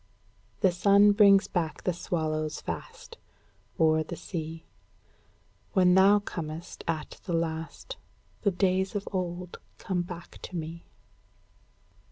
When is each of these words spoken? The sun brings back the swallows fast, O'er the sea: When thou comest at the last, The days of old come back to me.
The 0.61 0.71
sun 0.71 1.11
brings 1.11 1.47
back 1.47 1.83
the 1.83 1.93
swallows 1.93 2.59
fast, 2.59 3.19
O'er 3.79 4.01
the 4.01 4.15
sea: 4.15 4.65
When 5.73 5.93
thou 5.93 6.17
comest 6.17 6.83
at 6.87 7.19
the 7.25 7.33
last, 7.33 7.97
The 8.41 8.49
days 8.49 8.95
of 8.95 9.07
old 9.11 9.59
come 9.77 10.01
back 10.01 10.39
to 10.41 10.55
me. 10.55 10.87